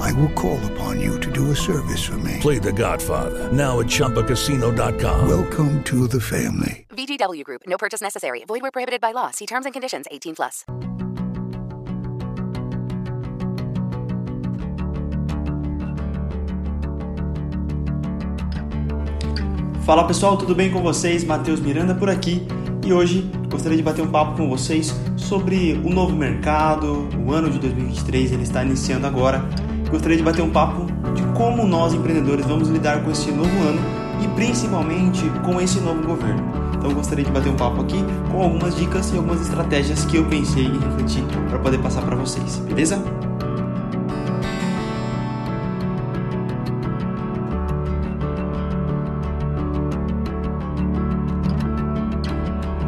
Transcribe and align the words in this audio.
I 0.00 0.12
will 0.12 0.32
call 0.34 0.58
upon 0.72 1.00
you 1.00 1.18
to 1.20 1.30
do 1.30 1.50
a 1.50 1.56
service 1.56 2.02
for 2.02 2.18
me. 2.18 2.38
Play 2.40 2.58
The 2.58 2.72
Godfather 2.72 3.52
now 3.52 3.80
at 3.80 3.86
ChumbaCasino.com. 3.86 5.28
Welcome 5.28 5.82
to 5.84 6.06
the 6.06 6.20
family. 6.20 6.86
VGW 6.90 7.44
Group. 7.44 7.62
No 7.66 7.78
purchase 7.78 8.00
necessary. 8.00 8.44
Void 8.46 8.62
where 8.62 8.70
prohibited 8.70 9.00
by 9.00 9.12
law. 9.12 9.30
See 9.30 9.46
terms 9.46 9.66
and 9.66 9.72
conditions. 9.72 10.06
18 10.10 10.34
plus. 10.34 10.64
Fala 19.84 20.04
pessoal, 20.06 20.36
tudo 20.36 20.54
bem 20.54 20.70
com 20.70 20.80
vocês? 20.80 21.24
Matheus 21.24 21.58
Miranda 21.58 21.92
por 21.92 22.08
aqui 22.08 22.46
e 22.86 22.92
hoje 22.92 23.28
gostaria 23.50 23.76
de 23.76 23.82
bater 23.82 24.02
um 24.02 24.10
papo 24.10 24.36
com 24.36 24.48
vocês 24.48 24.94
sobre 25.16 25.72
o 25.84 25.90
novo 25.90 26.14
mercado. 26.14 27.08
O 27.26 27.32
ano 27.32 27.50
de 27.50 27.58
2023 27.58 28.32
ele 28.32 28.42
está 28.44 28.64
iniciando 28.64 29.08
agora. 29.08 29.44
Gostaria 29.92 30.16
de 30.16 30.22
bater 30.22 30.40
um 30.40 30.50
papo 30.50 30.86
de 31.14 31.22
como 31.36 31.66
nós 31.66 31.92
empreendedores 31.92 32.46
vamos 32.46 32.70
lidar 32.70 33.04
com 33.04 33.10
esse 33.10 33.30
novo 33.30 33.50
ano 33.60 33.78
e 34.24 34.28
principalmente 34.28 35.22
com 35.44 35.60
esse 35.60 35.80
novo 35.80 36.02
governo. 36.02 36.42
Então 36.74 36.94
gostaria 36.94 37.22
de 37.22 37.30
bater 37.30 37.50
um 37.50 37.56
papo 37.56 37.82
aqui 37.82 38.02
com 38.30 38.42
algumas 38.42 38.74
dicas 38.74 39.12
e 39.12 39.18
algumas 39.18 39.42
estratégias 39.42 40.06
que 40.06 40.16
eu 40.16 40.24
pensei 40.24 40.64
e 40.64 40.78
refleti 40.78 41.22
para 41.50 41.58
poder 41.58 41.76
passar 41.78 42.00
para 42.02 42.16
vocês, 42.16 42.56
beleza? 42.60 43.04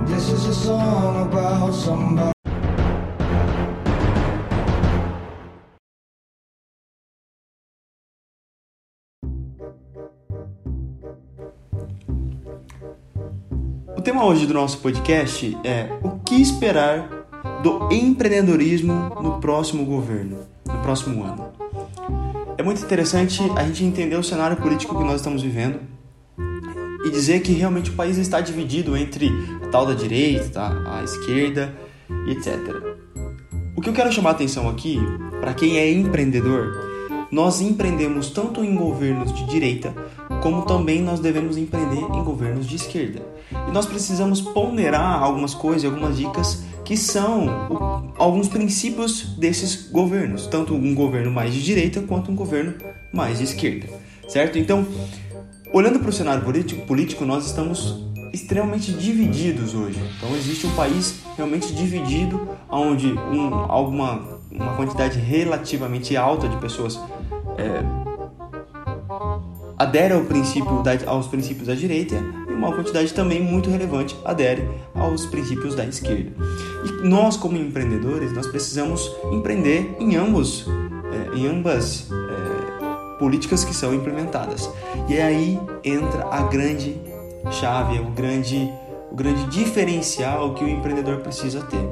This 0.07 0.33
is 0.33 0.47
a 0.47 0.55
song 0.55 1.21
about 1.21 1.75
somebody. 1.75 2.34
Tema 14.05 14.23
hoje 14.23 14.47
do 14.47 14.53
nosso 14.53 14.81
podcast 14.81 15.57
é 15.65 15.89
o 16.03 16.19
que 16.19 16.35
esperar 16.35 17.09
do 17.63 17.91
empreendedorismo 17.91 18.93
no 19.23 19.41
próximo 19.41 19.83
governo, 19.87 20.41
no 20.67 20.79
próximo 20.81 21.25
ano. 21.25 21.51
É 22.59 22.63
muito 22.63 22.85
interessante 22.85 23.41
a 23.57 23.63
gente 23.63 23.83
entender 23.83 24.17
o 24.17 24.23
cenário 24.23 24.59
político 24.59 24.95
que 24.95 25.03
nós 25.03 25.17
estamos 25.17 25.41
vivendo 25.41 25.81
e 27.07 27.11
dizer 27.11 27.41
que 27.41 27.53
realmente 27.53 27.89
o 27.89 27.95
país 27.95 28.19
está 28.19 28.43
dividido 28.43 28.95
entre 28.95 29.31
a 29.65 29.69
tal 29.69 29.87
da 29.87 29.95
direita, 29.95 30.61
a 30.87 31.03
esquerda 31.03 31.75
e 32.27 32.33
etc. 32.33 32.59
O 33.75 33.81
que 33.81 33.89
eu 33.89 33.95
quero 33.95 34.13
chamar 34.13 34.31
a 34.31 34.33
atenção 34.33 34.69
aqui, 34.69 35.01
para 35.41 35.55
quem 35.55 35.79
é 35.79 35.91
empreendedor, 35.91 36.95
nós 37.31 37.63
empreendemos 37.63 38.29
tanto 38.29 38.63
em 38.63 38.75
governos 38.75 39.33
de 39.33 39.47
direita, 39.47 39.95
como 40.45 40.67
também 40.67 41.01
nós 41.01 41.21
devemos 41.21 41.57
empreender 41.57 42.05
em 42.15 42.23
governos 42.23 42.67
de 42.67 42.77
esquerda. 42.77 43.23
E 43.67 43.73
nós 43.73 43.87
precisamos 43.87 44.43
ponderar 44.43 45.23
algumas 45.23 45.55
coisas, 45.55 45.87
algumas 45.87 46.19
dicas 46.19 46.63
que 46.85 46.99
são 46.99 47.47
o, 47.71 48.13
alguns 48.23 48.47
princípios 48.47 49.23
desses 49.39 49.91
governos, 49.91 50.47
tanto 50.47 50.75
um 50.75 50.95
governo 50.95 51.31
mais 51.31 51.55
de 51.55 51.63
direita 51.63 52.03
quanto 52.03 52.31
um 52.31 52.35
governo 52.37 52.75
mais 53.11 53.39
de 53.39 53.45
esquerda, 53.45 53.89
certo? 54.29 54.59
Então, 54.59 54.87
olhando 55.73 55.99
para 55.99 56.11
o 56.11 56.13
cenário 56.13 56.45
político, 56.45 56.87
político, 56.87 57.25
nós 57.25 57.47
estamos 57.47 58.05
extremamente 58.31 58.93
divididos 58.93 59.75
hoje. 59.75 59.99
Então 60.19 60.37
existe 60.37 60.67
um 60.67 60.75
país 60.75 61.21
realmente 61.39 61.73
dividido, 61.73 62.47
onde 62.69 63.15
um, 63.15 63.55
alguma 63.55 64.35
uma 64.51 64.77
quantidade 64.77 65.19
relativamente 65.19 66.17
alta 66.17 66.49
de 66.49 66.57
pessoas 66.59 67.01
é, 67.57 68.04
adere 69.79 70.15
ao 70.15 70.23
princípio 70.23 70.83
da, 70.83 70.93
aos 71.07 71.27
princípios 71.27 71.67
da 71.67 71.75
direita 71.75 72.17
e 72.49 72.53
uma 72.53 72.73
quantidade 72.73 73.13
também 73.13 73.43
muito 73.43 73.71
relevante 73.71 74.17
adere 74.25 74.69
aos 74.95 75.27
princípios 75.27 75.75
da 75.75 75.85
esquerda. 75.85 76.33
E 76.85 77.07
nós, 77.07 77.37
como 77.37 77.57
empreendedores, 77.57 78.33
nós 78.33 78.47
precisamos 78.47 79.11
empreender 79.33 79.97
em 79.99 80.17
ambos, 80.17 80.67
é, 81.13 81.37
em 81.37 81.47
ambas 81.47 82.09
é, 82.11 83.19
políticas 83.19 83.65
que 83.65 83.75
são 83.75 83.95
implementadas. 83.95 84.71
E 85.09 85.21
aí 85.21 85.59
entra 85.83 86.27
a 86.31 86.43
grande 86.43 86.97
chave, 87.51 87.99
o 87.99 88.11
grande, 88.11 88.71
o 89.11 89.15
grande 89.15 89.45
diferencial 89.49 90.55
que 90.55 90.65
o 90.65 90.69
empreendedor 90.69 91.19
precisa 91.19 91.61
ter, 91.63 91.85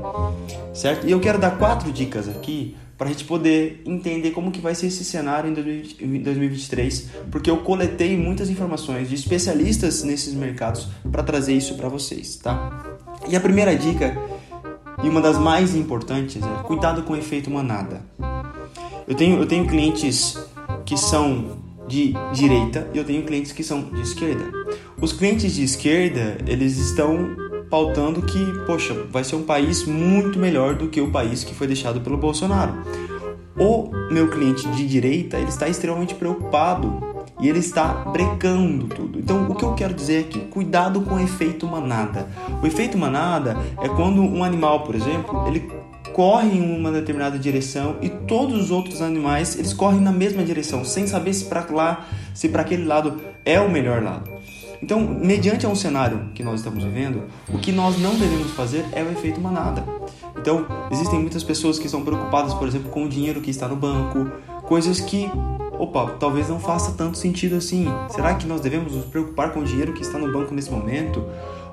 certo? 0.72 1.06
E 1.06 1.10
eu 1.10 1.20
quero 1.20 1.38
dar 1.38 1.58
quatro 1.58 1.92
dicas 1.92 2.28
aqui 2.28 2.76
para 2.96 3.08
a 3.08 3.12
gente 3.12 3.24
poder 3.24 3.82
entender 3.84 4.30
como 4.30 4.50
que 4.50 4.60
vai 4.60 4.74
ser 4.74 4.86
esse 4.86 5.04
cenário 5.04 5.50
em 5.50 6.20
2023, 6.22 7.08
porque 7.30 7.50
eu 7.50 7.58
coletei 7.58 8.16
muitas 8.16 8.48
informações 8.48 9.08
de 9.08 9.14
especialistas 9.14 10.02
nesses 10.04 10.34
mercados 10.34 10.88
para 11.10 11.22
trazer 11.22 11.54
isso 11.54 11.74
para 11.74 11.88
vocês, 11.88 12.36
tá? 12.36 12.98
E 13.28 13.36
a 13.36 13.40
primeira 13.40 13.74
dica 13.74 14.16
e 15.02 15.08
uma 15.08 15.20
das 15.20 15.38
mais 15.38 15.74
importantes 15.74 16.42
é 16.42 16.62
cuidado 16.62 17.02
com 17.02 17.12
o 17.12 17.16
efeito 17.16 17.50
manada. 17.50 18.02
Eu 19.06 19.14
tenho, 19.14 19.38
eu 19.38 19.46
tenho 19.46 19.66
clientes 19.66 20.38
que 20.84 20.96
são 20.96 21.58
de 21.88 22.14
direita 22.32 22.88
e 22.94 22.98
eu 22.98 23.04
tenho 23.04 23.24
clientes 23.24 23.52
que 23.52 23.64
são 23.64 23.82
de 23.82 24.00
esquerda. 24.00 24.44
Os 25.00 25.12
clientes 25.12 25.54
de 25.54 25.64
esquerda, 25.64 26.38
eles 26.46 26.78
estão 26.78 27.34
pautando 27.72 28.20
que, 28.20 28.44
poxa, 28.66 28.92
vai 29.10 29.24
ser 29.24 29.34
um 29.34 29.44
país 29.44 29.86
muito 29.86 30.38
melhor 30.38 30.74
do 30.74 30.88
que 30.88 31.00
o 31.00 31.10
país 31.10 31.42
que 31.42 31.54
foi 31.54 31.66
deixado 31.66 32.02
pelo 32.02 32.18
Bolsonaro. 32.18 32.74
O 33.58 33.90
meu 34.10 34.28
cliente 34.28 34.68
de 34.68 34.86
direita, 34.86 35.38
ele 35.38 35.48
está 35.48 35.66
extremamente 35.66 36.14
preocupado 36.14 37.00
e 37.40 37.48
ele 37.48 37.60
está 37.60 37.88
brecando 38.12 38.88
tudo. 38.88 39.18
Então, 39.18 39.50
o 39.50 39.54
que 39.54 39.64
eu 39.64 39.72
quero 39.72 39.94
dizer 39.94 40.26
aqui, 40.26 40.40
cuidado 40.40 41.00
com 41.00 41.14
o 41.14 41.20
efeito 41.20 41.66
manada. 41.66 42.28
O 42.62 42.66
efeito 42.66 42.98
manada 42.98 43.56
é 43.80 43.88
quando 43.88 44.20
um 44.20 44.44
animal, 44.44 44.84
por 44.84 44.94
exemplo, 44.94 45.48
ele 45.48 45.66
corre 46.12 46.58
em 46.58 46.76
uma 46.78 46.92
determinada 46.92 47.38
direção 47.38 47.96
e 48.02 48.10
todos 48.10 48.64
os 48.64 48.70
outros 48.70 49.00
animais 49.00 49.58
eles 49.58 49.72
correm 49.72 50.00
na 50.02 50.12
mesma 50.12 50.44
direção, 50.44 50.84
sem 50.84 51.06
saber 51.06 51.32
se 51.32 51.46
para 51.46 51.66
lá, 51.70 52.06
se 52.34 52.50
para 52.50 52.60
aquele 52.60 52.84
lado 52.84 53.18
é 53.46 53.58
o 53.58 53.70
melhor 53.70 54.02
lado. 54.02 54.30
Então, 54.82 55.00
mediante 55.00 55.64
um 55.64 55.76
cenário 55.76 56.30
que 56.34 56.42
nós 56.42 56.56
estamos 56.56 56.82
vivendo, 56.82 57.22
o 57.48 57.58
que 57.58 57.70
nós 57.70 58.00
não 58.00 58.16
devemos 58.16 58.50
fazer 58.50 58.84
é 58.92 59.02
o 59.02 59.12
efeito 59.12 59.40
manada. 59.40 59.84
Então, 60.36 60.66
existem 60.90 61.20
muitas 61.20 61.44
pessoas 61.44 61.78
que 61.78 61.86
estão 61.86 62.02
preocupadas, 62.02 62.52
por 62.54 62.66
exemplo, 62.66 62.90
com 62.90 63.04
o 63.04 63.08
dinheiro 63.08 63.40
que 63.40 63.50
está 63.50 63.68
no 63.68 63.76
banco, 63.76 64.28
coisas 64.62 65.00
que, 65.00 65.30
opa, 65.78 66.16
talvez 66.18 66.48
não 66.48 66.58
faça 66.58 66.92
tanto 66.92 67.16
sentido 67.16 67.54
assim. 67.54 67.86
Será 68.10 68.34
que 68.34 68.44
nós 68.44 68.60
devemos 68.60 68.92
nos 68.92 69.04
preocupar 69.04 69.52
com 69.52 69.60
o 69.60 69.64
dinheiro 69.64 69.92
que 69.92 70.02
está 70.02 70.18
no 70.18 70.32
banco 70.32 70.52
nesse 70.52 70.70
momento? 70.70 71.24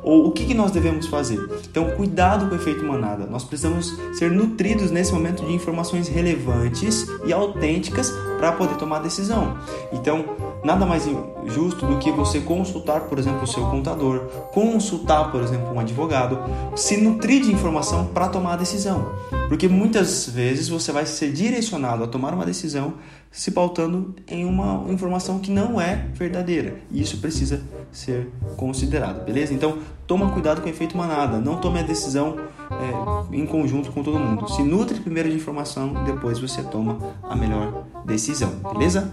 Ou 0.03 0.27
o 0.27 0.31
que, 0.31 0.45
que 0.45 0.53
nós 0.53 0.69
devemos 0.69 1.07
fazer? 1.07 1.39
Então, 1.69 1.89
cuidado 1.91 2.47
com 2.47 2.53
o 2.53 2.57
efeito 2.57 2.85
manada. 2.85 3.25
Nós 3.25 3.43
precisamos 3.43 3.97
ser 4.13 4.29
nutridos 4.29 4.91
nesse 4.91 5.11
momento 5.11 5.43
de 5.43 5.51
informações 5.51 6.07
relevantes 6.07 7.07
e 7.25 7.33
autênticas 7.33 8.13
para 8.39 8.53
poder 8.53 8.75
tomar 8.75 8.99
decisão. 8.99 9.57
Então, 9.91 10.23
nada 10.63 10.85
mais 10.85 11.05
justo 11.45 11.85
do 11.85 11.97
que 11.97 12.09
você 12.09 12.39
consultar, 12.39 13.01
por 13.01 13.19
exemplo, 13.19 13.43
o 13.43 13.47
seu 13.47 13.63
contador, 13.65 14.21
consultar, 14.53 15.29
por 15.29 15.41
exemplo, 15.43 15.73
um 15.73 15.79
advogado, 15.79 16.39
se 16.75 16.95
nutrir 16.95 17.43
de 17.43 17.51
informação 17.51 18.05
para 18.07 18.29
tomar 18.29 18.53
a 18.53 18.57
decisão. 18.57 19.11
Porque 19.49 19.67
muitas 19.67 20.29
vezes 20.29 20.69
você 20.69 20.91
vai 20.91 21.05
ser 21.05 21.33
direcionado 21.33 22.03
a 22.03 22.07
tomar 22.07 22.33
uma 22.33 22.45
decisão 22.45 22.93
se 23.31 23.51
pautando 23.51 24.15
em 24.27 24.45
uma 24.45 24.85
informação 24.91 25.39
que 25.39 25.51
não 25.51 25.79
é 25.79 26.07
verdadeira. 26.13 26.79
E 26.89 27.01
isso 27.01 27.17
precisa 27.17 27.61
ser 27.91 28.29
considerado, 28.57 29.25
beleza? 29.25 29.53
Então, 29.53 29.79
toma 30.07 30.31
cuidado 30.31 30.61
com 30.61 30.67
o 30.67 30.69
efeito 30.69 30.97
manada. 30.97 31.39
Não 31.39 31.57
tome 31.57 31.79
a 31.79 31.83
decisão 31.83 32.37
é, 32.71 33.35
em 33.35 33.45
conjunto 33.45 33.91
com 33.91 34.03
todo 34.03 34.19
mundo. 34.19 34.49
Se 34.49 34.63
nutre 34.63 34.99
primeiro 34.99 35.29
de 35.29 35.35
informação, 35.35 36.03
depois 36.05 36.39
você 36.39 36.63
toma 36.63 36.97
a 37.23 37.35
melhor 37.35 37.85
decisão, 38.09 38.49
beleza? 38.73 39.11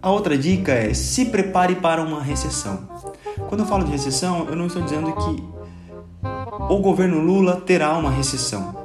A 0.00 0.10
outra 0.10 0.36
dica 0.38 0.72
é 0.72 0.94
se 0.94 1.26
prepare 1.26 1.76
para 1.76 2.02
uma 2.02 2.22
recessão. 2.22 2.88
Quando 3.48 3.60
eu 3.60 3.66
falo 3.66 3.84
de 3.84 3.90
recessão, 3.90 4.46
eu 4.48 4.54
não 4.54 4.66
estou 4.66 4.82
dizendo 4.82 5.12
que 5.12 5.42
o 6.70 6.78
governo 6.78 7.20
Lula 7.20 7.60
terá 7.60 7.96
uma 7.96 8.10
recessão. 8.10 8.84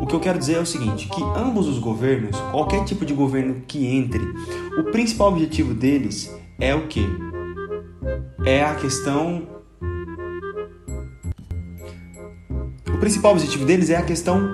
O 0.00 0.06
que 0.06 0.14
eu 0.14 0.20
quero 0.20 0.38
dizer 0.38 0.54
é 0.56 0.60
o 0.60 0.66
seguinte, 0.66 1.08
que 1.08 1.22
ambos 1.36 1.68
os 1.68 1.78
governos, 1.78 2.38
qualquer 2.50 2.84
tipo 2.84 3.04
de 3.04 3.12
governo 3.12 3.62
que 3.66 3.86
entre, 3.86 4.22
o 4.78 4.84
principal 4.84 5.28
objetivo 5.28 5.74
deles 5.74 6.34
é 6.58 6.74
o 6.74 6.88
que? 6.88 7.06
É 8.44 8.64
a 8.64 8.74
questão 8.74 9.59
principal 13.00 13.32
objetivo 13.32 13.64
deles 13.64 13.90
é 13.90 13.96
a 13.96 14.02
questão 14.02 14.48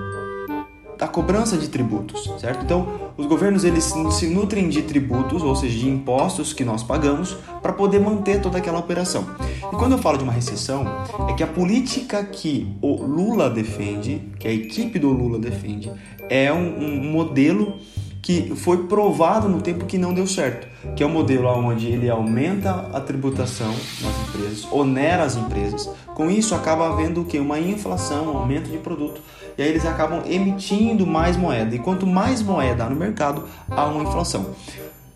da 0.97 1.07
cobrança 1.07 1.57
de 1.57 1.67
tributos, 1.67 2.33
certo? 2.39 2.63
Então, 2.63 3.11
os 3.15 3.27
governos 3.27 3.63
eles 3.63 3.93
se 4.11 4.27
nutrem 4.27 4.67
de 4.67 4.81
tributos, 4.81 5.43
ou 5.43 5.55
seja, 5.55 5.77
de 5.77 5.87
impostos 5.87 6.53
que 6.53 6.63
nós 6.63 6.81
pagamos, 6.81 7.37
para 7.61 7.71
poder 7.71 7.99
manter 7.99 8.41
toda 8.41 8.57
aquela 8.57 8.79
operação. 8.79 9.27
E 9.71 9.75
quando 9.75 9.91
eu 9.91 9.97
falo 9.99 10.17
de 10.17 10.23
uma 10.23 10.33
recessão, 10.33 10.85
é 11.29 11.33
que 11.33 11.43
a 11.43 11.47
política 11.47 12.23
que 12.23 12.75
o 12.81 12.95
Lula 13.05 13.49
defende, 13.49 14.23
que 14.39 14.47
a 14.47 14.51
equipe 14.51 14.97
do 14.97 15.09
Lula 15.09 15.37
defende, 15.37 15.91
é 16.29 16.51
um, 16.51 16.79
um 16.79 17.11
modelo 17.11 17.77
que 18.27 18.53
foi 18.57 18.87
provado 18.87 19.47
no 19.47 19.61
tempo 19.61 19.85
que 19.85 19.97
não 19.97 20.13
deu 20.13 20.27
certo, 20.27 20.67
que 20.97 21.01
é 21.01 21.05
o 21.05 21.09
um 21.09 21.13
modelo 21.13 21.47
onde 21.47 21.87
ele 21.87 22.09
aumenta 22.09 22.89
a 22.91 22.99
tributação 22.99 23.71
nas 23.71 24.27
empresas, 24.27 24.67
onera 24.69 25.23
as 25.23 25.37
empresas. 25.37 25.89
Com 26.13 26.29
isso 26.29 26.53
acaba 26.53 26.89
havendo 26.89 27.21
o 27.21 27.23
que 27.23 27.39
uma 27.39 27.57
inflação, 27.57 28.33
um 28.33 28.37
aumento 28.37 28.69
de 28.69 28.79
produto, 28.79 29.21
e 29.57 29.61
aí 29.61 29.69
eles 29.69 29.85
acabam 29.85 30.23
emitindo 30.25 31.07
mais 31.07 31.37
moeda. 31.37 31.73
E 31.73 31.79
quanto 31.79 32.05
mais 32.05 32.41
moeda 32.41 32.83
há 32.83 32.89
no 32.89 32.97
mercado, 32.97 33.45
há 33.71 33.85
uma 33.85 34.03
inflação. 34.03 34.47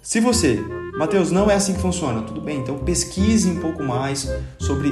Se 0.01 0.21
você, 0.21 0.63
Matheus, 0.97 1.31
não 1.31 1.51
é 1.51 1.55
assim 1.55 1.73
que 1.73 1.81
funciona, 1.81 2.21
tudo 2.21 2.39
bem, 2.39 2.59
então 2.59 2.77
pesquise 2.77 3.49
um 3.49 3.59
pouco 3.59 3.83
mais 3.83 4.25
sobre 4.57 4.89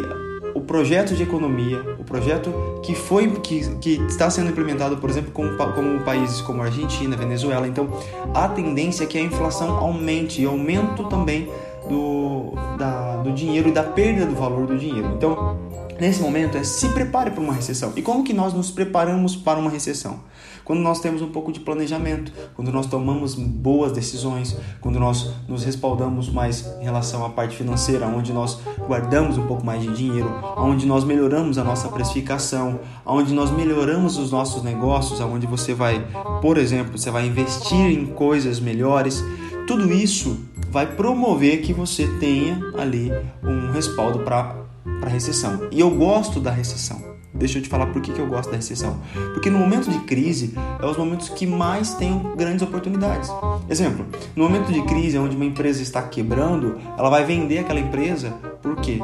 projeto 0.69 1.16
de 1.16 1.24
economia, 1.24 1.81
o 1.98 2.04
projeto 2.04 2.54
que 2.83 2.94
foi 2.94 3.27
que, 3.42 3.75
que 3.77 3.94
está 4.07 4.30
sendo 4.30 4.51
implementado, 4.51 4.98
por 4.98 5.10
exemplo, 5.10 5.31
como, 5.31 6.00
países 6.01 6.42
como 6.42 6.62
Argentina, 6.62 7.18
Venezuela. 7.18 7.68
Então, 7.68 7.89
a 8.36 8.48
tendência 8.48 9.04
é 9.04 9.07
que 9.07 9.18
a 9.18 9.21
inflação 9.21 9.77
aumente 9.77 10.44
e 10.44 10.45
aumento 10.45 11.06
também 11.06 11.50
do, 11.89 12.54
da, 12.77 13.18
do 13.18 13.31
dinheiro 13.31 13.69
e 13.69 13.71
da 13.71 13.81
perda 13.81 14.27
do 14.27 14.36
valor 14.36 14.68
do 14.68 14.77
dinheiro. 14.77 15.12
Então, 15.18 15.57
nesse 16.00 16.22
momento 16.22 16.57
é 16.57 16.63
se 16.63 16.90
prepare 16.90 17.31
para 17.31 17.42
uma 17.42 17.54
recessão. 17.54 17.94
E 17.96 18.01
como 18.01 18.24
que 18.24 18.34
nós 18.34 18.54
nos 18.54 18.72
preparamos 18.72 19.36
para 19.36 19.60
uma 19.60 19.69
recessão? 19.69 20.22
Quando 20.63 20.81
nós 20.81 21.00
temos 21.00 21.22
um 21.22 21.30
pouco 21.30 21.51
de 21.51 21.60
planejamento, 21.60 22.31
quando 22.56 22.72
nós 22.72 22.86
tomamos 22.86 23.34
boas 23.34 23.92
decisões, 23.92 24.56
quando 24.80 25.00
nós 25.00 25.31
nos 25.48 25.63
respaldamos 25.63 26.30
mais 26.30 26.63
em 26.80 26.84
relação 26.84 27.25
à 27.25 27.30
parte 27.30 27.57
financeira, 27.57 28.06
onde 28.06 28.31
nós 28.31 28.60
guardamos 28.88 29.38
um 29.38 29.48
pouco 29.48 29.66
mais 29.66 29.81
de 29.81 29.92
dinheiro, 29.92 30.31
onde 30.57 30.86
nós 30.86 31.04
melhoramos 31.04 31.57
a 31.57 31.63
nossa 31.63 31.90
precificação, 31.90 32.80
onde 33.04 33.34
nós 33.34 33.50
melhoramos 33.50 34.18
os 34.18 34.31
nossos 34.31 34.62
negócios, 34.62 35.19
onde 35.22 35.48
você 35.48 35.74
vai, 35.74 36.06
por 36.40 36.57
exemplo, 36.57 36.98
você 36.98 37.10
vai 37.10 37.25
investir 37.25 37.75
em 37.75 38.06
coisas 38.06 38.60
melhores. 38.60 39.24
Tudo 39.66 39.92
isso 39.92 40.38
vai 40.69 40.86
promover 40.86 41.62
que 41.62 41.74
você 41.74 42.07
tenha 42.19 42.60
ali 42.78 43.12
um 43.44 43.72
respaldo 43.72 44.19
para 44.19 44.69
a 45.02 45.08
recessão. 45.08 45.68
E 45.72 45.80
eu 45.80 45.90
gosto 45.90 46.40
da 46.40 46.52
recessão. 46.52 47.10
Deixa 47.34 47.60
eu 47.60 47.62
te 47.62 47.70
falar 47.70 47.86
por 47.88 48.02
que, 48.02 48.12
que 48.12 48.20
eu 48.20 48.28
gosto 48.28 48.50
da 48.50 48.56
recessão. 48.56 49.00
Porque 49.34 49.50
no 49.50 49.60
momento 49.60 49.90
de 49.90 50.00
crise 50.00 50.54
é 50.82 50.86
os 50.86 50.98
momentos 50.98 51.30
que 51.30 51.46
mais 51.46 51.94
tem 51.94 52.22
grandes 52.36 52.64
oportunidades. 52.64 53.30
Exemplo, 53.70 54.06
no 54.36 54.44
momento 54.44 54.72
de 54.72 54.82
crise, 54.84 55.18
onde 55.18 55.36
uma 55.36 55.46
empresa 55.46 55.82
está 55.82 56.02
quebrando, 56.02 56.78
ela 56.98 57.10
vai 57.10 57.24
vender 57.24 57.60
aquela 57.60 57.80
empresa 57.80 58.34
por 58.62 58.76
quê? 58.78 59.00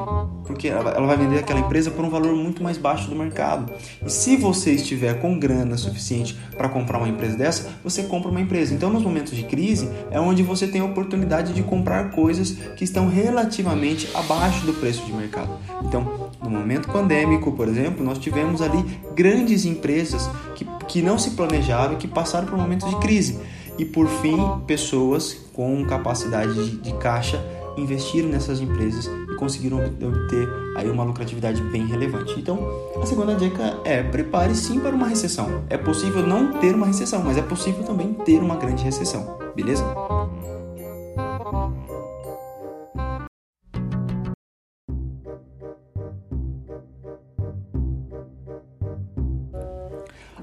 Porque 0.46 0.68
ela 0.68 1.08
vai 1.08 1.18
vender 1.18 1.40
aquela 1.40 1.60
empresa 1.60 1.90
por 1.90 2.04
um 2.04 2.10
valor 2.10 2.36
muito 2.36 2.62
mais 2.62 2.78
baixo 2.78 3.10
do 3.10 3.16
mercado. 3.16 3.72
E 4.06 4.10
se 4.10 4.36
você 4.36 4.72
estiver 4.72 5.22
com 5.22 5.40
grana 5.40 5.78
suficiente 5.78 6.38
para 6.58 6.68
comprar 6.68 6.98
uma 6.98 7.08
empresa 7.08 7.38
dessa, 7.38 7.70
você 7.84 8.04
compra 8.04 8.30
uma 8.30 8.42
empresa. 8.42 8.74
Então, 8.74 8.90
nos 8.90 9.02
momentos 9.02 9.36
de 9.36 9.44
crise, 9.44 9.90
é 10.12 10.20
onde 10.20 10.44
você 10.44 10.68
tem 10.68 10.82
a 10.82 10.86
oportunidade 10.86 11.54
de 11.54 11.64
comprar 11.64 12.12
coisas 12.12 12.52
que 12.76 12.84
estão 12.84 13.08
relativamente 13.08 14.10
abaixo 14.14 14.66
do 14.66 14.74
preço 14.74 15.06
de 15.06 15.14
mercado. 15.14 15.58
Então, 15.84 16.30
no 16.44 16.50
momento 16.50 16.90
pandêmico, 16.90 17.52
por 17.54 17.70
exemplo, 17.70 18.04
nós 18.04 18.18
tivemos 18.18 18.62
ali 18.62 18.84
grandes 19.16 19.66
empresas 19.66 20.30
que, 20.54 20.66
que 20.88 21.02
não 21.02 21.18
se 21.18 21.32
planejaram 21.32 21.94
e 21.94 21.98
que 21.98 22.08
passaram 22.08 22.46
por 22.46 22.58
momentos 22.58 22.90
de 22.90 22.96
crise. 22.98 23.40
E 23.78 23.86
por 23.86 24.08
fim, 24.08 24.38
pessoas 24.68 25.34
com 25.54 25.86
capacidade 25.86 26.54
de, 26.54 26.78
de 26.78 26.94
caixa 26.96 27.44
investiram 27.78 28.30
nessas 28.30 28.62
empresas 28.62 29.10
conseguiram 29.36 29.80
obter 29.80 30.48
aí 30.76 30.90
uma 30.90 31.04
lucratividade 31.04 31.62
bem 31.64 31.86
relevante. 31.86 32.40
Então, 32.40 32.60
a 33.02 33.06
segunda 33.06 33.36
dica 33.36 33.78
é 33.84 34.04
prepare 34.04 34.56
sim 34.56 34.80
para 34.80 34.96
uma 34.96 35.08
recessão. 35.08 35.64
É 35.70 35.78
possível 35.78 36.26
não 36.26 36.54
ter 36.54 36.76
uma 36.76 36.88
recessão, 36.88 37.24
mas 37.24 37.38
é 37.38 37.42
possível 37.42 37.84
também 37.84 38.14
ter 38.14 38.40
uma 38.42 38.56
grande 38.56 38.84
recessão, 38.84 39.38
beleza? 39.56 39.84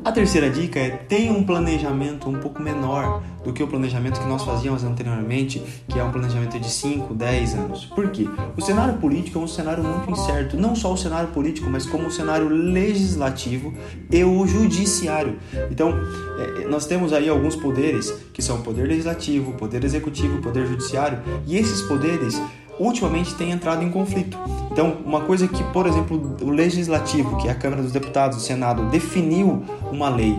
A 0.04 0.10
terceira 0.10 0.50
dica 0.50 0.80
é 0.80 0.90
tenha 0.90 1.32
um 1.32 1.44
planejamento 1.44 2.28
um 2.28 2.40
pouco 2.40 2.60
menor 2.60 3.22
do 3.44 3.52
que 3.52 3.62
o 3.62 3.68
planejamento 3.68 4.20
que 4.20 4.26
nós 4.26 4.44
fazíamos 4.44 4.82
anteriormente, 4.82 5.62
que 5.88 5.96
é 5.96 6.02
um 6.02 6.10
planejamento 6.10 6.58
de 6.58 6.68
5, 6.68 7.14
10 7.14 7.54
anos. 7.54 7.84
Por 7.84 8.10
quê? 8.10 8.26
O 8.56 8.60
cenário 8.60 8.94
político 8.94 9.38
é 9.38 9.42
um 9.42 9.46
cenário 9.46 9.84
muito 9.84 10.10
incerto, 10.10 10.56
não 10.56 10.74
só 10.74 10.92
o 10.92 10.96
cenário 10.96 11.28
político, 11.28 11.70
mas 11.70 11.86
como 11.86 12.08
o 12.08 12.10
cenário 12.10 12.48
legislativo 12.48 13.72
e 14.10 14.24
o 14.24 14.44
judiciário. 14.44 15.38
Então, 15.70 15.94
é, 16.38 16.66
nós 16.66 16.84
temos 16.86 17.12
aí 17.12 17.28
alguns 17.28 17.54
poderes, 17.54 18.12
que 18.32 18.42
são 18.42 18.56
o 18.56 18.62
poder 18.62 18.88
legislativo, 18.88 19.52
poder 19.52 19.84
executivo, 19.84 20.42
poder 20.42 20.66
judiciário, 20.66 21.20
e 21.46 21.56
esses 21.56 21.80
poderes 21.82 22.40
ultimamente 22.78 23.34
tem 23.34 23.50
entrado 23.50 23.82
em 23.82 23.90
conflito. 23.90 24.38
Então, 24.70 24.98
uma 25.04 25.20
coisa 25.20 25.46
que, 25.46 25.62
por 25.64 25.86
exemplo, 25.86 26.36
o 26.40 26.50
legislativo, 26.50 27.36
que 27.36 27.48
é 27.48 27.50
a 27.50 27.54
Câmara 27.54 27.82
dos 27.82 27.92
Deputados, 27.92 28.38
o 28.38 28.40
Senado, 28.40 28.88
definiu 28.90 29.62
uma 29.90 30.08
lei, 30.08 30.38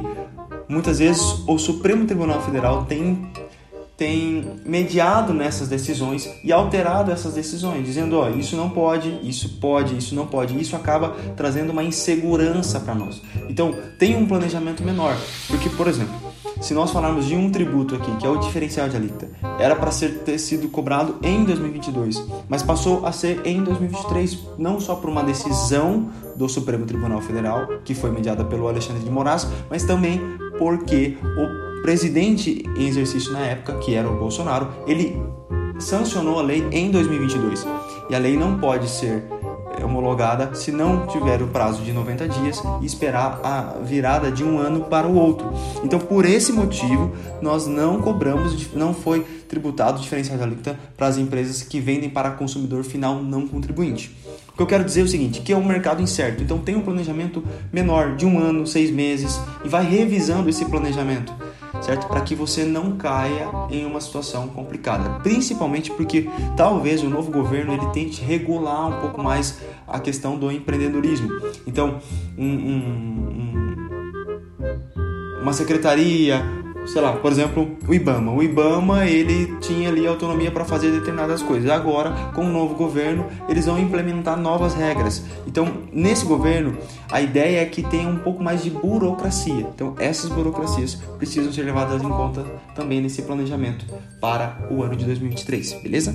muitas 0.67 0.99
vezes 0.99 1.21
o 1.47 1.57
Supremo 1.57 2.05
Tribunal 2.05 2.41
Federal 2.41 2.85
tem 2.85 3.31
tem 3.95 4.43
mediado 4.65 5.33
nessas 5.33 5.67
decisões 5.67 6.29
e 6.43 6.51
alterado 6.51 7.11
essas 7.11 7.35
decisões, 7.35 7.85
dizendo, 7.85 8.17
ó, 8.17 8.27
isso 8.29 8.55
não 8.55 8.69
pode, 8.69 9.19
isso 9.23 9.59
pode, 9.61 9.95
isso 9.95 10.15
não 10.15 10.25
pode. 10.25 10.59
Isso 10.59 10.75
acaba 10.75 11.15
trazendo 11.37 11.69
uma 11.69 11.83
insegurança 11.83 12.79
para 12.79 12.95
nós. 12.95 13.21
Então, 13.47 13.73
tem 13.99 14.15
um 14.15 14.25
planejamento 14.25 14.83
menor, 14.83 15.15
porque, 15.47 15.69
por 15.69 15.87
exemplo, 15.87 16.13
se 16.63 16.73
nós 16.73 16.91
falarmos 16.91 17.25
de 17.25 17.35
um 17.35 17.51
tributo 17.51 17.93
aqui, 17.93 18.09
que 18.15 18.25
é 18.25 18.29
o 18.29 18.37
diferencial 18.37 18.87
de 18.87 18.95
alíquota, 18.95 19.29
era 19.59 19.75
para 19.75 19.91
ser 19.91 20.19
ter 20.19 20.39
sido 20.39 20.69
cobrado 20.69 21.17
em 21.21 21.43
2022, 21.43 22.25
mas 22.47 22.63
passou 22.63 23.05
a 23.05 23.11
ser 23.11 23.41
em 23.45 23.61
2023, 23.61 24.39
não 24.57 24.79
só 24.79 24.95
por 24.95 25.09
uma 25.09 25.21
decisão 25.23 26.09
do 26.37 26.47
Supremo 26.47 26.85
Tribunal 26.85 27.19
Federal, 27.19 27.67
que 27.83 27.93
foi 27.93 28.11
mediada 28.11 28.45
pelo 28.45 28.69
Alexandre 28.69 29.03
de 29.03 29.11
Moraes, 29.11 29.45
mas 29.69 29.83
também 29.83 30.21
porque 30.57 31.17
o 31.21 31.81
presidente 31.81 32.63
em 32.77 32.87
exercício 32.87 33.33
na 33.33 33.41
época, 33.41 33.77
que 33.79 33.93
era 33.93 34.09
o 34.09 34.17
Bolsonaro, 34.17 34.69
ele 34.87 35.21
sancionou 35.79 36.39
a 36.39 36.41
lei 36.41 36.65
em 36.71 36.89
2022. 36.91 37.67
E 38.09 38.15
a 38.15 38.19
lei 38.19 38.37
não 38.37 38.57
pode 38.57 38.89
ser 38.89 39.25
se 40.53 40.71
não 40.71 41.07
tiver 41.07 41.41
o 41.41 41.47
prazo 41.47 41.81
de 41.83 41.91
90 41.91 42.27
dias 42.27 42.61
e 42.81 42.85
esperar 42.85 43.39
a 43.43 43.79
virada 43.83 44.31
de 44.31 44.43
um 44.43 44.57
ano 44.57 44.85
para 44.85 45.07
o 45.07 45.15
outro. 45.15 45.51
Então, 45.83 45.99
por 45.99 46.25
esse 46.25 46.51
motivo, 46.51 47.11
nós 47.41 47.67
não 47.67 48.01
cobramos, 48.01 48.73
não 48.73 48.93
foi 48.93 49.21
tributado 49.47 50.01
diferencial 50.01 50.37
de 50.37 50.43
alíquota 50.43 50.79
para 50.97 51.07
as 51.07 51.17
empresas 51.17 51.61
que 51.61 51.79
vendem 51.79 52.09
para 52.09 52.31
consumidor 52.31 52.83
final 52.83 53.21
não 53.21 53.47
contribuinte. 53.47 54.15
O 54.49 54.55
que 54.55 54.61
eu 54.61 54.67
quero 54.67 54.83
dizer 54.83 55.01
é 55.01 55.03
o 55.03 55.07
seguinte, 55.07 55.41
que 55.41 55.51
é 55.51 55.57
um 55.57 55.65
mercado 55.65 56.01
incerto, 56.01 56.43
então 56.43 56.59
tem 56.59 56.75
um 56.75 56.81
planejamento 56.81 57.43
menor, 57.71 58.15
de 58.15 58.25
um 58.25 58.39
ano, 58.39 58.67
seis 58.67 58.91
meses, 58.91 59.39
e 59.65 59.67
vai 59.67 59.83
revisando 59.83 60.49
esse 60.49 60.65
planejamento 60.65 61.33
certo? 61.83 62.07
Para 62.07 62.21
que 62.21 62.33
você 62.33 62.63
não 62.63 62.97
caia 62.97 63.49
em 63.69 63.85
uma 63.85 63.99
situação 63.99 64.47
complicada, 64.47 65.19
principalmente 65.19 65.91
porque 65.91 66.29
talvez 66.55 67.03
o 67.03 67.09
novo 67.09 67.31
governo 67.31 67.73
ele 67.73 67.85
tente 67.87 68.21
regular 68.21 68.87
um 68.87 69.01
pouco 69.01 69.21
mais 69.21 69.59
a 69.87 69.99
questão 69.99 70.37
do 70.37 70.51
empreendedorismo. 70.51 71.29
Então, 71.67 71.99
um, 72.37 72.45
um, 72.45 72.77
um, 73.37 73.73
uma 75.41 75.53
secretaria, 75.53 76.62
sei 76.85 77.01
lá, 77.01 77.13
por 77.13 77.31
exemplo, 77.31 77.77
o 77.87 77.93
IBAMA. 77.93 78.31
O 78.31 78.43
IBAMA 78.43 79.05
ele 79.05 79.55
tinha 79.59 79.89
ali 79.89 80.05
autonomia 80.07 80.51
para 80.51 80.65
fazer 80.65 80.91
determinadas 80.91 81.41
coisas. 81.41 81.69
Agora, 81.69 82.11
com 82.33 82.45
o 82.45 82.49
novo 82.49 82.75
governo, 82.75 83.25
eles 83.47 83.65
vão 83.65 83.79
implementar 83.79 84.39
novas 84.39 84.73
regras. 84.73 85.23
Então, 85.47 85.67
nesse 85.91 86.25
governo, 86.25 86.77
a 87.11 87.21
ideia 87.21 87.61
é 87.61 87.65
que 87.65 87.83
tenha 87.83 88.07
um 88.07 88.19
pouco 88.19 88.43
mais 88.43 88.63
de 88.63 88.69
burocracia. 88.69 89.67
Então, 89.73 89.95
essas 89.99 90.29
burocracias 90.29 90.95
precisam 91.17 91.51
ser 91.51 91.63
levadas 91.63 92.01
em 92.01 92.09
conta 92.09 92.43
também 92.75 93.01
nesse 93.01 93.21
planejamento 93.21 93.85
para 94.19 94.67
o 94.69 94.83
ano 94.83 94.95
de 94.95 95.05
2023, 95.05 95.73
beleza? 95.81 96.13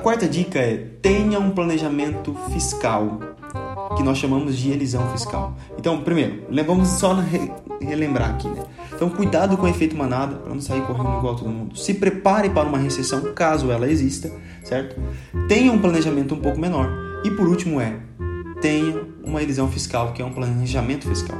quarta 0.00 0.26
dica 0.26 0.58
é 0.58 0.76
tenha 1.00 1.38
um 1.38 1.50
planejamento 1.50 2.34
fiscal, 2.52 3.20
que 3.96 4.02
nós 4.02 4.18
chamamos 4.18 4.56
de 4.56 4.70
elisão 4.70 5.10
fiscal. 5.10 5.54
Então, 5.78 6.00
primeiro, 6.02 6.44
vamos 6.66 6.88
só 6.88 7.16
relembrar 7.80 8.30
aqui, 8.30 8.48
né? 8.48 8.64
Então, 8.94 9.08
cuidado 9.08 9.56
com 9.56 9.64
o 9.64 9.68
efeito 9.68 9.96
manada 9.96 10.36
para 10.36 10.54
não 10.54 10.60
sair 10.60 10.82
correndo 10.82 11.18
igual 11.18 11.34
todo 11.36 11.48
mundo. 11.48 11.76
Se 11.76 11.94
prepare 11.94 12.50
para 12.50 12.68
uma 12.68 12.78
recessão, 12.78 13.32
caso 13.34 13.70
ela 13.70 13.90
exista, 13.90 14.30
certo? 14.62 15.00
Tenha 15.48 15.72
um 15.72 15.78
planejamento 15.78 16.34
um 16.34 16.40
pouco 16.40 16.60
menor. 16.60 16.90
E 17.24 17.30
por 17.30 17.48
último 17.48 17.80
é, 17.80 17.98
tenha 18.60 19.02
uma 19.24 19.42
elisão 19.42 19.68
fiscal, 19.68 20.12
que 20.12 20.22
é 20.22 20.24
um 20.24 20.32
planejamento 20.32 21.08
fiscal. 21.08 21.38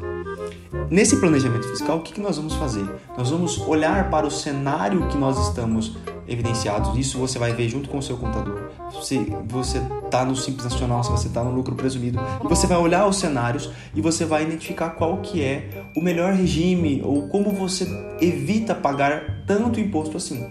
Nesse 0.90 1.16
planejamento 1.16 1.68
fiscal, 1.68 1.98
o 1.98 2.02
que, 2.02 2.12
que 2.12 2.20
nós 2.20 2.36
vamos 2.36 2.54
fazer? 2.54 2.84
Nós 3.16 3.30
vamos 3.30 3.58
olhar 3.58 4.10
para 4.10 4.26
o 4.26 4.30
cenário 4.30 5.08
que 5.08 5.16
nós 5.16 5.48
estamos 5.48 5.96
evidenciados. 6.28 6.96
Isso 6.96 7.18
você 7.18 7.38
vai 7.38 7.52
ver 7.52 7.68
junto 7.68 7.88
com 7.88 7.98
o 7.98 8.02
seu 8.02 8.16
contador. 8.16 8.70
Se 9.02 9.18
você 9.46 9.80
está 10.04 10.24
no 10.24 10.36
Simples 10.36 10.64
Nacional, 10.64 11.02
se 11.02 11.10
você 11.10 11.28
está 11.28 11.42
no 11.42 11.50
lucro 11.50 11.74
presumido, 11.74 12.18
e 12.44 12.48
você 12.48 12.66
vai 12.66 12.78
olhar 12.78 13.06
os 13.06 13.16
cenários 13.16 13.70
e 13.94 14.00
você 14.00 14.24
vai 14.24 14.44
identificar 14.44 14.90
qual 14.90 15.18
que 15.18 15.42
é 15.42 15.84
o 15.96 16.00
melhor 16.00 16.32
regime 16.32 17.02
ou 17.04 17.28
como 17.28 17.50
você 17.50 17.86
evita 18.20 18.74
pagar 18.74 19.44
tanto 19.46 19.80
imposto 19.80 20.16
assim. 20.16 20.48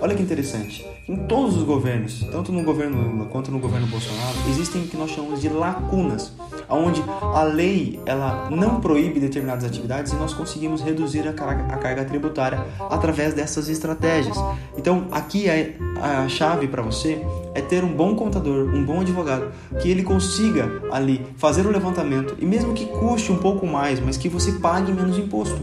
Olha 0.00 0.14
que 0.14 0.22
interessante. 0.22 0.86
Em 1.08 1.16
todos 1.26 1.56
os 1.56 1.64
governos, 1.64 2.24
tanto 2.30 2.52
no 2.52 2.62
governo 2.62 3.00
Lula 3.00 3.26
quanto 3.26 3.50
no 3.50 3.58
governo 3.58 3.86
Bolsonaro, 3.86 4.36
existem 4.48 4.82
o 4.82 4.86
que 4.86 4.96
nós 4.96 5.10
chamamos 5.10 5.40
de 5.40 5.48
lacunas, 5.48 6.32
onde 6.70 7.02
a 7.20 7.42
lei 7.42 8.00
ela 8.06 8.48
não 8.50 8.80
proíbe 8.80 9.20
determinadas 9.20 9.64
atividades 9.64 10.12
e 10.12 10.16
nós 10.16 10.32
conseguimos 10.32 10.82
reduzir 10.82 11.26
a 11.28 11.32
carga, 11.32 11.74
a 11.74 11.76
carga 11.76 12.04
tributária 12.04 12.64
através 12.88 13.34
dessas 13.34 13.68
estratégias. 13.68 14.36
Então, 14.76 15.06
aqui 15.10 15.46
a, 15.48 16.24
a 16.24 16.28
chave 16.28 16.68
para 16.68 16.82
você 16.82 17.24
é 17.54 17.60
ter 17.60 17.84
um 17.84 17.92
bom 17.92 18.14
contador, 18.14 18.66
um 18.74 18.84
bom 18.84 19.00
advogado, 19.00 19.52
que 19.80 19.90
ele 19.90 20.02
consiga 20.02 20.70
ali 20.90 21.26
fazer 21.36 21.66
o 21.66 21.70
levantamento 21.70 22.36
e 22.38 22.46
mesmo 22.46 22.72
que 22.72 22.86
custe 22.86 23.32
um 23.32 23.38
pouco 23.38 23.66
mais, 23.66 24.00
mas 24.00 24.16
que 24.16 24.28
você 24.28 24.52
pague 24.52 24.92
menos 24.92 25.18
imposto. 25.18 25.60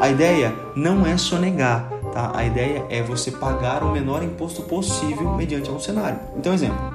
A 0.00 0.08
ideia 0.08 0.54
não 0.76 1.06
é 1.06 1.16
sonegar, 1.16 1.94
Tá? 2.14 2.30
A 2.32 2.44
ideia 2.44 2.86
é 2.90 3.02
você 3.02 3.32
pagar 3.32 3.82
o 3.82 3.90
menor 3.90 4.22
imposto 4.22 4.62
possível 4.62 5.34
mediante 5.34 5.68
um 5.68 5.80
cenário. 5.80 6.16
Então, 6.36 6.54
exemplo, 6.54 6.93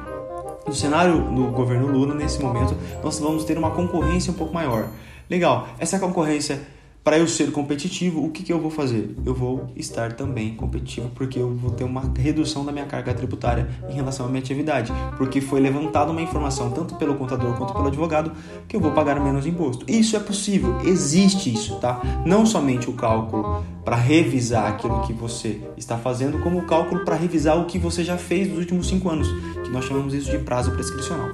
no 0.70 0.76
cenário 0.76 1.20
do 1.32 1.46
governo 1.48 1.88
Lula, 1.88 2.14
nesse 2.14 2.40
momento, 2.40 2.76
nós 3.04 3.20
vamos 3.20 3.44
ter 3.44 3.58
uma 3.58 3.72
concorrência 3.72 4.32
um 4.32 4.36
pouco 4.36 4.54
maior. 4.54 4.88
Legal, 5.28 5.68
essa 5.80 6.00
concorrência 6.00 6.62
para 7.04 7.18
eu 7.18 7.28
ser 7.28 7.52
competitivo, 7.52 8.24
o 8.24 8.30
que, 8.30 8.44
que 8.44 8.52
eu 8.52 8.60
vou 8.60 8.70
fazer? 8.70 9.16
Eu 9.26 9.34
vou 9.34 9.72
estar 9.76 10.14
também 10.14 10.54
competitivo 10.56 11.10
porque 11.16 11.40
eu 11.40 11.56
vou 11.56 11.72
ter 11.72 11.84
uma 11.84 12.02
redução 12.18 12.66
da 12.66 12.72
minha 12.72 12.86
carga 12.86 13.14
tributária 13.14 13.70
em 13.90 13.94
relação 13.94 14.26
à 14.26 14.30
minha 14.30 14.42
atividade, 14.42 14.92
porque 15.18 15.40
foi 15.40 15.60
levantada 15.60 16.12
uma 16.12 16.22
informação 16.22 16.70
tanto 16.72 16.96
pelo 16.96 17.16
contador 17.16 17.58
quanto 17.58 17.74
pelo 17.74 17.88
advogado 17.88 18.32
que 18.68 18.76
eu 18.76 18.80
vou 18.80 18.92
pagar 18.92 19.20
menos 19.20 19.46
imposto. 19.46 19.86
Isso 19.90 20.16
é 20.16 20.20
possível, 20.20 20.80
existe 20.84 21.52
isso, 21.52 21.80
tá? 21.80 22.02
Não 22.26 22.46
somente 22.46 22.90
o 22.90 22.94
cálculo 22.94 23.64
para 23.84 23.96
revisar 23.96 24.68
aquilo 24.68 25.02
que 25.02 25.14
você 25.14 25.62
está 25.78 25.98
fazendo, 25.98 26.40
como 26.40 26.60
o 26.60 26.66
cálculo 26.66 27.06
para 27.06 27.16
revisar 27.16 27.60
o 27.60 27.66
que 27.66 27.80
você 27.80 28.04
já 28.04 28.18
fez 28.18 28.50
nos 28.50 28.60
últimos 28.60 28.88
cinco 28.88 29.10
anos, 29.10 29.28
que 29.64 29.70
nós 29.72 29.86
chamamos 29.86 30.14
isso 30.14 30.30
de 30.30 30.38
prazo 30.40 30.72
prescricional. 30.72 31.30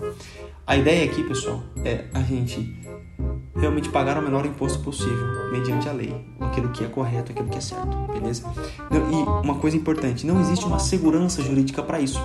A 0.68 0.78
ideia 0.78 1.06
aqui, 1.06 1.24
pessoal, 1.24 1.62
é 1.84 2.06
a 2.14 2.22
gente 2.22 2.76
realmente 3.66 3.90
pagar 3.90 4.18
o 4.18 4.22
menor 4.22 4.46
imposto 4.46 4.80
possível 4.80 5.52
mediante 5.52 5.90
a 5.90 5.92
lei, 5.92 6.16
aquilo 6.40 6.70
que 6.70 6.84
é 6.84 6.88
correto, 6.88 7.32
aquilo 7.32 7.50
que 7.50 7.58
é 7.58 7.62
certo, 7.62 7.98
beleza? 8.14 8.44
E 8.92 9.46
uma 9.46 9.56
coisa 9.56 9.76
importante, 9.76 10.26
não 10.26 10.40
existe 10.40 10.66
uma 10.66 10.80
segurança 10.80 11.42
jurídica 11.42 11.82
para 11.82 12.00
isso. 12.00 12.20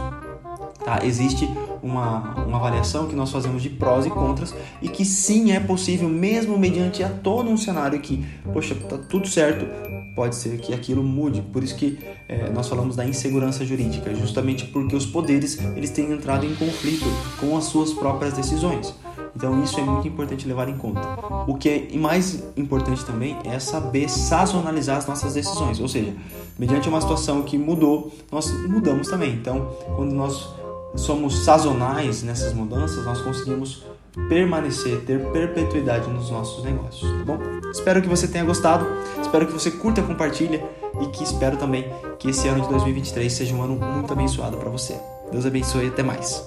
Tá? 0.85 1.01
Existe 1.05 1.49
uma, 1.83 2.35
uma 2.45 2.59
avaliação 2.59 3.07
que 3.07 3.15
nós 3.15 3.31
fazemos 3.31 3.63
de 3.63 3.71
prós 3.71 4.07
e 4.07 4.11
contras 4.11 4.55
e 4.81 4.89
que 4.89 5.05
sim 5.05 5.53
é 5.53 5.61
possível, 5.61 6.09
mesmo 6.09 6.59
mediante 6.59 7.03
a 7.03 7.09
todo 7.09 7.51
um 7.51 7.57
cenário 7.57 8.01
que, 8.01 8.25
poxa, 8.53 8.75
tá 8.75 8.99
tudo 8.99 9.29
certo, 9.29 9.67
pode 10.15 10.35
ser 10.35 10.59
que 10.59 10.75
aquilo 10.75 11.03
mude. 11.03 11.43
Por 11.43 11.63
isso 11.63 11.77
que 11.77 11.99
é, 12.29 12.51
nós 12.51 12.69
falamos 12.69 12.97
da 12.97 13.05
insegurança 13.05 13.65
jurídica, 13.65 14.15
justamente 14.15 14.67
porque 14.67 14.95
os 14.97 15.07
poderes 15.07 15.59
eles 15.77 15.91
têm 15.91 16.13
entrado 16.13 16.45
em 16.45 16.55
conflito 16.55 17.07
com 17.39 17.57
as 17.57 17.65
suas 17.65 17.93
próprias 17.93 18.35
decisões. 18.35 18.95
Então 19.41 19.65
isso 19.65 19.81
é 19.81 19.83
muito 19.83 20.07
importante 20.07 20.47
levar 20.47 20.69
em 20.69 20.77
conta. 20.77 21.01
O 21.47 21.55
que 21.55 21.89
é 21.91 21.97
mais 21.97 22.45
importante 22.59 23.03
também 23.07 23.39
é 23.43 23.59
saber 23.59 24.07
sazonalizar 24.07 24.99
as 24.99 25.07
nossas 25.07 25.33
decisões, 25.33 25.81
ou 25.81 25.89
seja, 25.89 26.15
mediante 26.59 26.91
uma 26.91 27.01
situação 27.01 27.41
que 27.41 27.57
mudou, 27.57 28.13
nós 28.31 28.53
mudamos 28.69 29.09
também. 29.09 29.33
Então, 29.33 29.71
quando 29.97 30.13
nós 30.13 30.47
somos 30.95 31.43
sazonais 31.43 32.23
nessas 32.23 32.53
mudanças, 32.53 33.03
nós 33.07 33.23
conseguimos 33.23 33.83
permanecer, 34.29 35.07
ter 35.07 35.25
perpetuidade 35.31 36.07
nos 36.11 36.31
nossos 36.31 36.63
negócios, 36.63 37.11
tá 37.11 37.25
bom? 37.25 37.39
Espero 37.71 38.03
que 38.03 38.09
você 38.09 38.29
tenha 38.29 38.45
gostado, 38.45 38.85
espero 39.23 39.47
que 39.47 39.55
você 39.55 39.71
curta, 39.71 40.03
compartilha 40.03 40.63
e 41.01 41.07
que 41.07 41.25
espero 41.25 41.57
também 41.57 41.91
que 42.19 42.29
esse 42.29 42.47
ano 42.47 42.61
de 42.61 42.69
2023 42.69 43.33
seja 43.33 43.55
um 43.55 43.63
ano 43.63 43.77
muito 43.77 44.13
abençoado 44.13 44.59
para 44.59 44.69
você. 44.69 45.01
Deus 45.33 45.47
abençoe 45.47 45.87
e 45.87 45.89
até 45.89 46.03
mais. 46.03 46.47